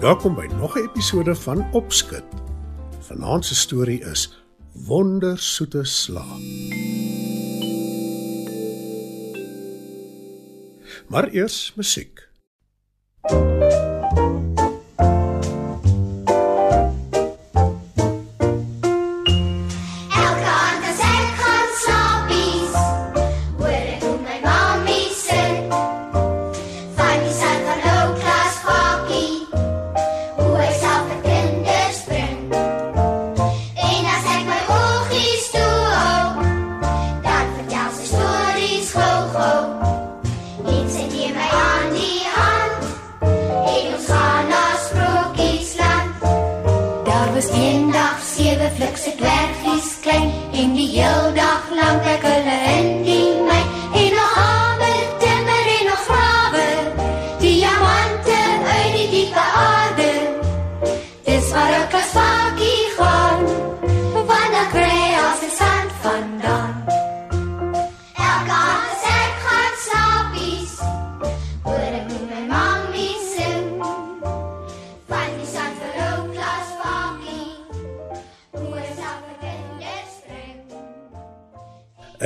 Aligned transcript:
Welkom 0.00 0.34
by 0.34 0.46
nog 0.46 0.76
'n 0.76 0.88
episode 0.88 1.34
van 1.34 1.72
Opskud. 1.72 2.24
Vanaand 2.98 3.44
se 3.44 3.54
storie 3.54 4.00
is 4.00 4.44
Wondersoete 4.72 5.84
slaap. 5.84 6.40
Maar 11.08 11.28
eers 11.28 11.72
musiek. 11.74 12.28
Elke 13.20 14.39
was 47.34 47.50
eendag 47.54 48.18
sewe 48.24 48.70
flikse 48.76 49.12
dwergies 49.16 49.90
klein. 50.02 50.30
En 50.52 50.74
die 50.74 50.88
heel 50.88 51.34
dag 51.36 51.68
lank 51.74 52.06
ek 52.14 52.24
hulle 52.26 52.49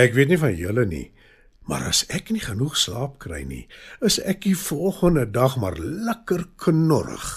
Ek 0.05 0.13
weet 0.13 0.29
nie 0.29 0.41
van 0.41 0.53
julle 0.59 0.85
nie, 0.85 1.07
maar 1.65 1.87
as 1.89 2.03
ek 2.13 2.29
nie 2.35 2.43
genoeg 2.45 2.75
slaap 2.77 3.17
kry 3.23 3.41
nie, 3.49 3.65
is 4.05 4.19
ek 4.21 4.43
die 4.45 4.57
volgende 4.59 5.25
dag 5.25 5.57
maar 5.63 5.79
lekker 5.81 6.45
knorrig. 6.61 7.29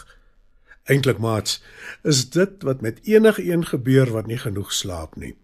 Eintlik 0.91 1.21
maats, 1.23 1.61
is 2.03 2.25
dit 2.33 2.63
wat 2.67 2.83
met 2.83 2.99
enige 3.07 3.45
een 3.45 3.63
gebeur 3.69 4.11
wat 4.11 4.27
nie 4.27 4.39
genoeg 4.41 4.73
slaap 4.75 5.15
nie. 5.15 5.35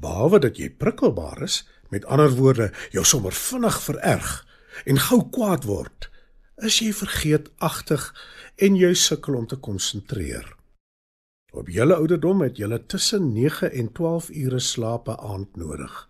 Behalwe 0.00 0.40
dat 0.46 0.60
jy 0.60 0.70
prikkelbaar 0.80 1.42
is, 1.44 1.62
met 1.92 2.06
ander 2.08 2.32
woorde, 2.38 2.70
jou 2.94 3.04
sommer 3.04 3.36
vinnig 3.36 3.76
vererg 3.84 4.32
en 4.88 5.00
gou 5.10 5.20
kwaad 5.34 5.66
word, 5.68 6.08
is 6.64 6.78
jy 6.80 6.92
vergeetagtig 6.96 8.04
en 8.64 8.76
jy 8.80 8.94
sukkel 8.96 9.36
om 9.36 9.48
te 9.48 9.58
konsentreer. 9.60 10.46
Op 11.52 11.68
julle 11.68 11.96
ouderdom 11.98 12.44
het 12.46 12.60
julle 12.60 12.78
tussen 12.86 13.32
9 13.34 13.72
en 13.72 13.92
12 13.92 14.30
ure 14.44 14.60
slaap 14.62 15.08
per 15.08 15.18
aand 15.18 15.56
nodig. 15.60 16.06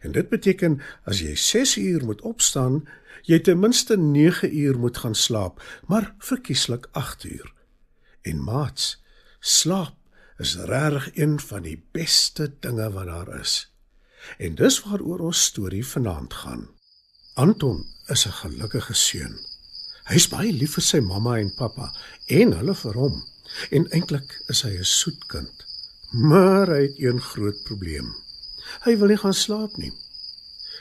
En 0.00 0.12
dit 0.12 0.28
beteken 0.28 0.80
as 1.04 1.20
jy 1.20 1.34
6 1.36 1.76
uur 1.76 2.04
moet 2.04 2.20
opstaan, 2.20 2.82
jy 3.22 3.38
ten 3.40 3.58
minste 3.58 3.96
9 3.96 4.56
uur 4.56 4.78
moet 4.78 4.98
gaan 4.98 5.14
slaap, 5.14 5.62
maar 5.86 6.14
verkieslik 6.18 6.88
8 6.92 7.24
uur. 7.24 7.52
En 8.22 8.42
maats, 8.42 9.04
slaap 9.40 9.96
is 10.38 10.56
regtig 10.56 11.10
een 11.16 11.40
van 11.40 11.62
die 11.62 11.78
beste 11.92 12.54
dinge 12.60 12.90
wat 12.92 13.06
daar 13.06 13.40
is. 13.40 13.72
En 14.38 14.54
dis 14.54 14.80
waaroor 14.82 15.18
ons 15.18 15.44
storie 15.44 15.86
vanaand 15.86 16.34
gaan. 16.34 16.68
Anton 17.34 17.84
is 18.06 18.26
'n 18.26 18.32
gelukkige 18.32 18.94
seun. 18.94 19.38
Hy's 20.04 20.28
baie 20.28 20.52
lief 20.52 20.74
vir 20.74 20.82
sy 20.82 21.00
mamma 21.00 21.38
en 21.38 21.54
pappa 21.54 21.92
en 22.26 22.52
hulle 22.52 22.74
vir 22.74 22.94
hom. 22.94 23.22
En 23.70 23.86
eintlik 23.90 24.42
is 24.48 24.62
hy 24.62 24.78
'n 24.78 24.84
soet 24.84 25.26
kind. 25.26 25.66
Maar 26.10 26.68
hy 26.68 26.82
het 26.82 26.98
een 26.98 27.20
groot 27.20 27.62
probleem. 27.64 28.23
Hy 28.84 28.96
wil 29.00 29.12
nie 29.12 29.20
gaan 29.20 29.34
slaap 29.34 29.76
nie. 29.76 29.92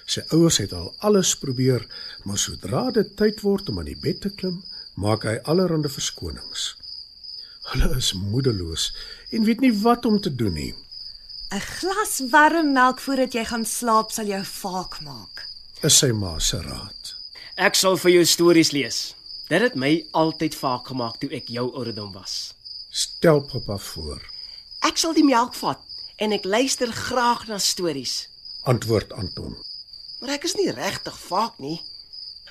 Sy 0.06 0.24
ouers 0.36 0.60
het 0.60 0.74
al 0.76 0.92
alles 1.00 1.36
probeer, 1.40 1.86
maar 2.28 2.38
sodra 2.38 2.90
dit 2.92 3.16
tyd 3.18 3.42
word 3.42 3.70
om 3.70 3.80
aan 3.80 3.92
die 3.92 4.00
bed 4.00 4.22
te 4.26 4.30
klim, 4.30 4.64
maak 5.00 5.24
hy 5.28 5.38
allerlei 5.50 5.92
verskonings. 5.92 6.74
Hulle 7.72 7.94
is 7.98 8.12
moedeloos 8.14 8.90
en 9.32 9.48
weet 9.48 9.64
nie 9.64 9.72
wat 9.84 10.06
om 10.06 10.20
te 10.20 10.34
doen 10.36 10.54
nie. 10.54 10.74
'n 11.54 11.60
Glas 11.60 12.20
warm 12.32 12.74
melk 12.74 13.00
voordat 13.00 13.34
jy 13.34 13.46
gaan 13.46 13.66
slaap 13.66 14.12
sal 14.12 14.26
jou 14.26 14.44
vaak 14.44 15.02
maak. 15.02 15.48
Is 15.84 15.98
sy 15.98 16.12
ma 16.12 16.40
se 16.40 16.58
raad. 16.58 17.16
Ek 17.56 17.76
sal 17.76 17.98
vir 17.98 18.12
jou 18.12 18.26
stories 18.26 18.72
lees. 18.72 19.16
Dit 19.50 19.62
het 19.62 19.76
my 19.76 20.06
altyd 20.12 20.56
vaak 20.56 20.88
gemaak 20.88 21.20
toe 21.20 21.30
ek 21.30 21.48
jou 21.48 21.70
ouderdom 21.76 22.12
was. 22.14 22.54
Stel 22.92 23.42
pappa 23.42 23.78
voor, 23.78 24.22
Ek 24.84 24.98
sal 24.98 25.14
die 25.16 25.24
melk 25.24 25.54
vat 25.56 25.80
en 26.24 26.32
ek 26.32 26.46
luister 26.48 26.92
graag 26.96 27.48
na 27.48 27.58
stories. 27.60 28.30
antwoord 28.64 29.12
Anton. 29.14 29.58
Maar 30.22 30.38
ek 30.38 30.46
is 30.48 30.56
nie 30.56 30.72
regtig 30.72 31.16
vaak 31.20 31.58
nie. 31.60 31.82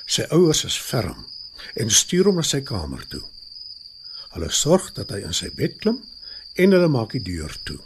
Sy 0.04 0.26
ouers 0.28 0.64
is 0.68 0.76
ferm 0.76 1.24
en 1.80 1.88
stuur 1.88 2.28
hom 2.28 2.36
na 2.36 2.44
sy 2.44 2.60
kamer 2.68 3.06
toe. 3.08 3.22
Hulle 4.34 4.50
sorg 4.52 4.90
dat 4.98 5.14
hy 5.14 5.22
in 5.24 5.32
sy 5.36 5.48
bed 5.56 5.78
klim 5.80 6.02
en 6.60 6.76
hulle 6.76 6.90
maak 6.92 7.16
die 7.16 7.24
deur 7.24 7.54
toe. 7.64 7.78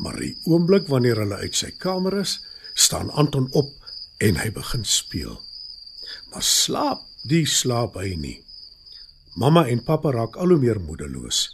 Maar 0.00 0.16
die 0.24 0.32
oomblik 0.48 0.88
wanneer 0.88 1.20
hulle 1.20 1.42
uit 1.44 1.58
sy 1.58 1.68
kamer 1.76 2.16
is, 2.22 2.38
staan 2.72 3.12
Anton 3.12 3.50
op 3.52 3.68
en 4.24 4.40
hy 4.40 4.48
begin 4.56 4.88
speel. 4.88 5.36
Maar 6.32 6.46
slaap, 6.48 7.04
die 7.28 7.44
slaap 7.44 8.00
hy 8.00 8.14
nie. 8.16 8.38
Mamma 9.36 9.66
en 9.68 9.84
pappa 9.84 10.14
raak 10.16 10.40
al 10.40 10.54
hoe 10.54 10.60
meer 10.64 10.80
moedeloos. 10.80 11.44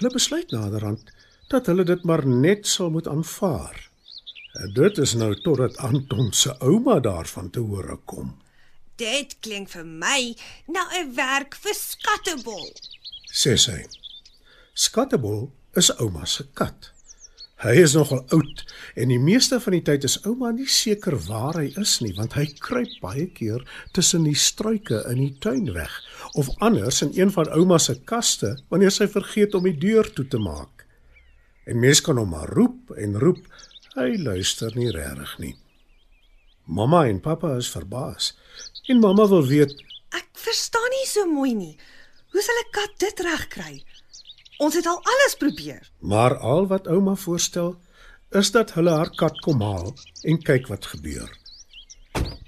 Hulle 0.00 0.14
besluit 0.16 0.48
naderhand 0.54 1.12
dat 1.48 1.66
hulle 1.66 1.84
dit 1.84 2.04
maar 2.04 2.26
net 2.26 2.66
sal 2.66 2.90
moet 2.90 3.08
aanvaar. 3.08 3.88
En 4.52 4.72
dit 4.74 4.98
is 4.98 5.14
nou 5.14 5.32
totdat 5.42 5.76
Anton 5.76 6.32
se 6.32 6.54
ouma 6.58 7.00
daarvan 7.00 7.50
te 7.50 7.60
hore 7.60 7.98
kom. 8.04 8.36
Dit 8.98 9.36
klink 9.40 9.70
vir 9.70 9.86
my 9.86 10.34
na 10.66 10.88
'n 10.98 11.14
werk 11.14 11.54
vir 11.54 11.74
skattebol. 11.74 12.72
sê 13.32 13.56
sy. 13.56 13.86
Skattebol 14.74 15.52
is 15.74 15.90
ouma 15.98 16.24
se 16.24 16.46
kat. 16.54 16.92
Hy 17.58 17.72
is 17.82 17.96
nogal 17.98 18.20
oud 18.30 18.60
en 18.94 19.08
die 19.08 19.18
meeste 19.18 19.60
van 19.60 19.72
die 19.72 19.82
tyd 19.82 20.04
is 20.04 20.20
ouma 20.22 20.52
nie 20.54 20.68
seker 20.70 21.16
waar 21.26 21.56
hy 21.58 21.72
is 21.80 21.96
nie 22.00 22.12
want 22.14 22.36
hy 22.38 22.44
kruip 22.62 22.92
baie 23.02 23.26
keer 23.34 23.64
tussen 23.92 24.28
die 24.28 24.36
struike 24.38 25.00
in 25.10 25.18
die 25.18 25.34
tuin 25.42 25.72
weg 25.74 25.96
of 26.38 26.52
anders 26.62 27.02
in 27.02 27.10
een 27.16 27.32
van 27.34 27.50
ouma 27.50 27.78
se 27.82 27.96
kaste 28.04 28.52
wanneer 28.70 28.94
sy 28.94 29.08
vergeet 29.10 29.58
om 29.58 29.66
die 29.66 29.74
deur 29.74 30.06
toe 30.14 30.28
te 30.30 30.38
maak. 30.38 30.77
En 31.68 31.78
mens 31.78 32.00
kan 32.00 32.16
hom 32.16 32.30
maar 32.32 32.48
roep 32.56 32.94
en 32.96 33.18
roep, 33.20 33.40
hy 33.98 34.14
luister 34.16 34.72
nie 34.78 34.90
regtig 34.94 35.34
nie. 35.42 35.54
Mamma 36.64 37.04
en 37.08 37.20
pappa 37.20 37.54
is 37.60 37.68
verbaas. 37.72 38.32
En 38.88 39.00
mamma 39.04 39.26
wil 39.28 39.44
weet 39.46 39.76
Ek 40.16 40.28
verstaan 40.32 40.88
nie 40.94 41.06
so 41.08 41.26
mooi 41.28 41.52
nie. 41.54 41.76
Hoe 42.32 42.42
sal 42.42 42.60
'n 42.62 42.70
kat 42.72 42.92
dit 42.98 43.20
regkry? 43.20 43.84
Ons 44.58 44.74
het 44.74 44.86
al 44.86 45.00
alles 45.12 45.34
probeer. 45.38 45.90
Maar 46.00 46.36
al 46.38 46.66
wat 46.66 46.88
ouma 46.88 47.14
voorstel 47.14 47.76
is 48.30 48.50
dat 48.50 48.72
hulle 48.72 48.90
haar 48.90 49.10
kat 49.10 49.38
kom 49.40 49.60
haal 49.60 49.94
en 50.22 50.42
kyk 50.42 50.66
wat 50.68 50.86
gebeur. 50.86 51.30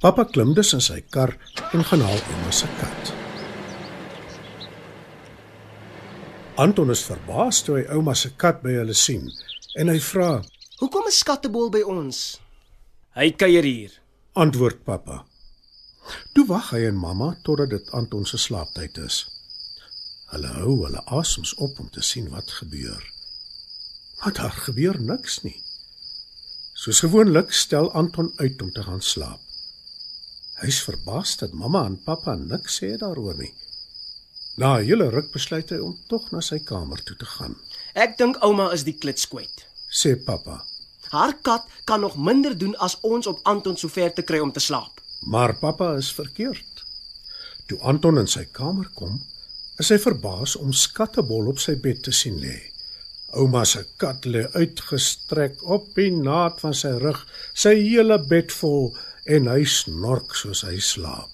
Pappa 0.00 0.24
klim 0.24 0.54
dus 0.54 0.72
in 0.72 0.80
sy 0.80 1.00
kar 1.00 1.36
en 1.72 1.84
gaan 1.84 2.00
haal 2.00 2.20
ouma 2.32 2.50
se 2.50 2.66
kat. 2.80 3.19
Anton 6.60 6.90
is 6.92 7.00
verbaas 7.08 7.62
toe 7.64 7.78
hy 7.78 7.82
ouma 7.96 8.12
se 8.12 8.28
kat 8.36 8.58
by 8.60 8.74
hulle 8.74 8.92
sien 8.92 9.22
en 9.80 9.88
hy 9.88 9.96
vra: 10.04 10.42
Hoekom 10.80 11.06
is 11.08 11.20
skattebol 11.22 11.70
by 11.72 11.80
ons? 11.88 12.18
Hy 13.16 13.30
kuier 13.42 13.64
hier. 13.64 13.94
"Antwoord 14.36 14.82
pappa." 14.84 15.22
Toe 16.34 16.44
wag 16.50 16.68
hy 16.74 16.82
en 16.88 16.98
mamma 17.00 17.30
totdat 17.46 17.70
dit 17.72 17.88
Anton 17.96 18.26
se 18.28 18.36
slaaptyd 18.36 19.00
is. 19.06 19.22
Hulle 20.34 20.50
hou 20.58 20.74
hulle 20.82 21.00
asems 21.20 21.54
op 21.54 21.80
om 21.80 21.88
te 21.88 22.04
sien 22.04 22.28
wat 22.34 22.52
gebeur. 22.58 23.00
Maar 24.20 24.36
daar 24.42 24.60
gebeur 24.66 25.00
niks 25.00 25.40
nie. 25.42 25.56
Soos 26.74 27.00
gewoonlik 27.00 27.56
stel 27.56 27.88
Anton 27.92 28.32
uit 28.36 28.60
om 28.62 28.72
te 28.72 28.82
gaan 28.82 29.00
slaap. 29.00 29.40
Hy's 30.60 30.84
verbaas 30.84 31.38
dat 31.40 31.56
mamma 31.56 31.86
en 31.86 31.96
pappa 32.04 32.36
niks 32.36 32.82
sê 32.82 32.98
daaroor 33.00 33.38
nie. 33.40 33.54
Na 34.56 34.78
'n 34.78 34.84
hele 34.84 35.10
ruk 35.10 35.32
besluit 35.32 35.70
hy 35.70 35.78
om 35.78 35.98
tog 36.08 36.30
na 36.32 36.40
sy 36.40 36.58
kamer 36.58 37.02
toe 37.04 37.16
te 37.16 37.24
gaan. 37.24 37.56
Ek 37.94 38.18
dink 38.18 38.36
ouma 38.42 38.72
is 38.72 38.84
die 38.84 38.98
klitskwyt. 38.98 39.66
Sê 39.90 40.16
pappa, 40.24 40.64
Haar 41.10 41.34
kat 41.42 41.64
kan 41.84 42.00
nog 42.00 42.16
minder 42.16 42.58
doen 42.58 42.76
as 42.78 42.96
ons 43.02 43.26
op 43.26 43.40
Anton 43.42 43.76
sover 43.76 44.12
te 44.14 44.22
kry 44.22 44.38
om 44.38 44.52
te 44.52 44.60
slaap. 44.60 45.00
maar 45.20 45.54
pappa 45.58 45.96
is 45.96 46.12
verkeerd. 46.12 46.84
Toe 47.66 47.78
Anton 47.80 48.18
in 48.18 48.26
sy 48.26 48.44
kamer 48.52 48.88
kom, 48.94 49.20
is 49.78 49.88
hy 49.88 49.98
verbaas 49.98 50.56
om 50.56 50.72
skattebol 50.72 51.48
op 51.48 51.58
sy 51.58 51.74
bed 51.76 52.02
te 52.02 52.12
sien 52.12 52.38
lê. 52.40 52.72
Ouma 53.32 53.64
se 53.64 53.84
kat 53.96 54.24
lê 54.24 54.46
uitgestrek 54.54 55.62
op 55.62 55.94
die 55.94 56.10
naad 56.10 56.60
van 56.60 56.74
sy 56.74 56.88
rug, 56.98 57.26
sy 57.54 57.74
hele 57.74 58.18
bed 58.18 58.52
vol 58.52 58.96
en 59.26 59.46
hy 59.48 59.64
snork 59.64 60.34
soos 60.34 60.62
hy 60.62 60.78
slaap. 60.80 61.30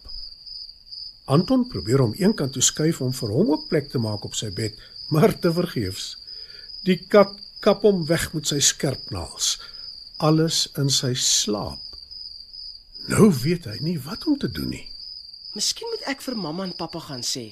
Anton 1.27 1.65
probeer 1.69 1.99
hom 2.05 2.15
eenkant 2.15 2.55
toe 2.55 2.63
skuif 2.63 3.01
om 3.03 3.13
vir 3.13 3.33
hom 3.35 3.51
ook 3.51 3.67
plek 3.71 3.91
te 3.91 3.99
maak 3.99 4.25
op 4.25 4.37
sy 4.39 4.53
bed, 4.55 4.77
maar 5.11 5.35
te 5.39 5.51
vergeefs. 5.53 6.15
Die 6.87 7.01
kat 7.11 7.35
kap 7.61 7.83
hom 7.83 8.05
weg 8.07 8.29
met 8.35 8.47
sy 8.47 8.61
skerpnaels, 8.63 9.57
alles 10.23 10.67
in 10.79 10.91
sy 10.93 11.15
slaap. 11.19 11.83
Nou 13.11 13.31
weet 13.43 13.67
hy 13.71 13.77
nie 13.83 13.99
wat 14.03 14.27
om 14.27 14.39
te 14.39 14.51
doen 14.51 14.71
nie. 14.71 14.87
Miskien 15.55 15.91
moet 15.91 16.07
ek 16.11 16.23
vir 16.23 16.39
mamma 16.39 16.67
en 16.67 16.77
pappa 16.79 17.01
gaan 17.09 17.27
sê. 17.27 17.49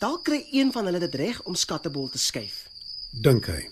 Dalk 0.00 0.24
kry 0.28 0.40
een 0.52 0.70
van 0.74 0.86
hulle 0.86 1.02
dit 1.02 1.14
reg 1.18 1.42
om 1.50 1.58
skattebol 1.58 2.08
te 2.10 2.18
skuif. 2.18 2.66
dink 3.10 3.46
hy. 3.50 3.62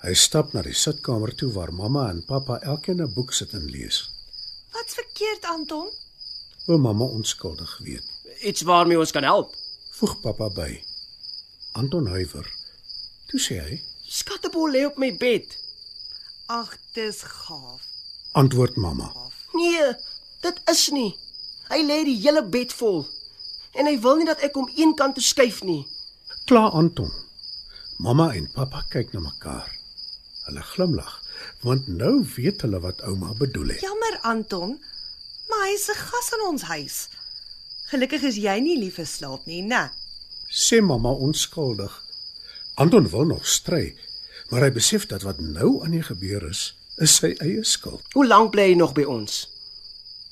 Hy 0.00 0.14
stap 0.16 0.52
na 0.54 0.62
die 0.64 0.74
sitkamer 0.74 1.34
toe 1.36 1.50
waar 1.52 1.72
mamma 1.72 2.08
en 2.10 2.24
pappa 2.24 2.56
elkeen 2.62 3.02
'n 3.02 3.12
boek 3.14 3.32
sit 3.32 3.52
en 3.52 3.66
lees. 3.70 4.04
Wat's 4.72 4.94
verkeerd, 4.94 5.44
Anton? 5.44 5.90
Wil 6.66 6.78
mamma 6.78 7.04
onskuldig 7.04 7.78
weet. 7.78 8.15
Iets 8.40 8.62
waarmee 8.62 8.98
ons 8.98 9.10
kan 9.10 9.22
help. 9.22 9.54
Voeg 9.96 10.20
pappa 10.20 10.48
by. 10.50 10.82
Anton 11.72 12.06
huiwer. 12.06 12.46
Toe 13.26 13.40
sê 13.40 13.58
hy, 13.60 13.80
Skattebol 14.06 14.70
lê 14.70 14.84
op 14.86 14.98
my 14.98 15.10
bed. 15.16 15.56
Ag, 16.46 16.76
dis 16.94 17.22
gaaf. 17.22 17.82
antwoord 18.36 18.76
mamma. 18.76 19.08
Nee, 19.52 19.94
dit 20.44 20.60
is 20.70 20.88
nie. 20.92 21.16
Hy 21.68 21.78
lê 21.82 22.02
die 22.04 22.18
hele 22.20 22.42
bed 22.44 22.72
vol. 22.72 23.06
En 23.74 23.86
hy 23.88 23.96
wil 24.00 24.16
nie 24.20 24.26
dat 24.28 24.42
ek 24.44 24.54
hom 24.54 24.68
een 24.76 24.92
kant 24.94 25.16
toe 25.16 25.24
skuif 25.24 25.62
nie. 25.64 25.86
Kla 26.46 26.68
Anton. 26.76 27.10
Mamma 27.98 28.28
en 28.36 28.46
pappa 28.54 28.82
kyk 28.92 29.12
na 29.16 29.20
mekaar. 29.24 29.70
Hulle 30.46 30.62
glimlag, 30.62 31.14
want 31.64 31.88
nou 31.88 32.20
weet 32.36 32.60
hulle 32.62 32.78
wat 32.84 33.00
ouma 33.08 33.32
bedoel 33.40 33.72
het. 33.74 33.80
Jammer, 33.82 34.18
Anton, 34.22 34.76
maar 35.48 35.64
hy's 35.66 35.88
'n 35.90 35.96
gas 35.98 36.28
in 36.36 36.46
ons 36.46 36.62
huis. 36.62 37.08
Gelukkig 37.86 38.24
is 38.26 38.38
jy 38.42 38.56
nie 38.64 38.74
lief 38.80 38.96
vir 38.98 39.06
slaap 39.06 39.44
nie, 39.46 39.60
né? 39.62 39.84
Sê 40.50 40.80
mamma 40.82 41.12
onskuldig. 41.12 41.92
Anton 42.82 43.06
wil 43.12 43.28
nog 43.30 43.46
stry, 43.46 43.94
maar 44.50 44.66
hy 44.66 44.72
besef 44.74 45.06
dat 45.06 45.22
wat 45.22 45.38
nou 45.38 45.76
aan 45.84 45.94
die 45.94 46.02
gebeur 46.02 46.48
is, 46.50 46.72
is 46.98 47.14
sy 47.20 47.30
eie 47.44 47.62
skuld. 47.64 48.02
Hoe 48.16 48.26
lank 48.26 48.52
bly 48.56 48.72
hy 48.72 48.76
nog 48.80 48.96
by 48.98 49.06
ons? 49.06 49.44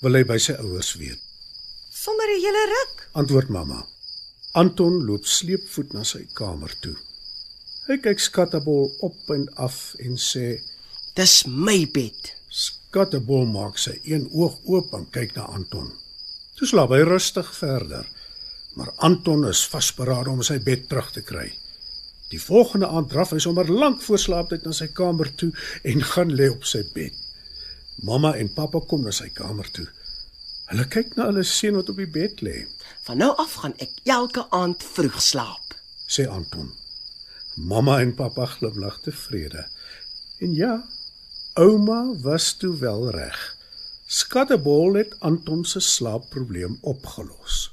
Wil 0.03 0.19
hy 0.19 0.25
by 0.27 0.41
sy 0.43 0.59
ouers 0.59 0.97
weet? 0.99 1.23
Sommer 1.95 2.27
'n 2.35 2.43
hele 2.43 2.67
ruk. 2.75 3.09
Antwoord 3.23 3.49
mamma. 3.49 3.87
Anton 4.53 5.05
loop 5.07 5.25
sleepvoet 5.27 5.95
na 5.95 6.03
sy 6.05 6.27
kamer 6.35 6.75
toe. 6.81 6.97
Hy 7.87 7.97
kyk 8.03 8.19
Skattebol 8.19 8.91
op 9.01 9.31
en 9.31 9.49
af 9.55 9.95
en 9.99 10.17
sê: 10.19 10.61
Dis 11.15 11.47
my 11.47 11.87
bed. 11.87 12.35
"Skattebol 12.51 13.47
maak 13.47 13.79
sy 13.79 14.01
een 14.05 14.29
oog 14.33 14.59
oop 14.65 14.93
en 14.93 15.07
kyk 15.11 15.35
na 15.37 15.43
Anton." 15.43 16.04
Toe 16.55 16.69
slaap 16.71 16.93
hy 16.95 17.03
rustig 17.07 17.51
verder, 17.57 18.07
maar 18.79 18.93
Anton 19.07 19.47
is 19.49 19.65
vasberade 19.71 20.31
om 20.31 20.43
sy 20.47 20.61
bed 20.63 20.87
terug 20.91 21.11
te 21.15 21.23
kry. 21.27 21.49
Die 22.31 22.41
volgende 22.43 22.89
aand 22.91 23.11
draf 23.11 23.35
hy 23.35 23.41
sommer 23.43 23.69
lank 23.71 24.03
voor 24.03 24.19
slaaptyd 24.19 24.65
na 24.67 24.73
sy 24.75 24.89
kamer 24.95 25.31
toe 25.39 25.51
en 25.87 26.07
gaan 26.15 26.33
lê 26.35 26.49
op 26.51 26.65
sy 26.67 26.83
bed. 26.95 27.15
Mamma 28.07 28.33
en 28.39 28.51
pappa 28.55 28.81
kom 28.91 29.05
na 29.07 29.13
sy 29.15 29.29
kamer 29.35 29.69
toe. 29.75 29.87
Hulle 30.71 30.87
kyk 30.91 31.13
na 31.19 31.29
hulle 31.29 31.45
seun 31.47 31.77
wat 31.79 31.91
op 31.93 31.99
die 32.01 32.11
bed 32.11 32.41
lê. 32.47 32.65
Van 33.07 33.21
nou 33.21 33.31
af 33.39 33.59
gaan 33.61 33.77
ek 33.85 34.01
elke 34.11 34.47
aand 34.51 34.83
vroeg 34.95 35.21
slaap. 35.23 35.77
sê 36.09 36.27
Anton. 36.31 36.73
Mamma 37.57 38.01
en 38.03 38.15
pappa 38.15 38.47
glimlag 38.47 39.01
tevrede. 39.03 39.67
En 40.41 40.55
ja, 40.55 40.83
ouma 41.55 42.15
was 42.23 42.55
toe 42.59 42.75
wel 42.79 43.11
reg. 43.11 43.39
Skattebol 44.07 44.95
het 44.95 45.17
Anton 45.19 45.65
se 45.65 45.81
slaapprobleem 45.81 46.79
opgelos. 46.81 47.73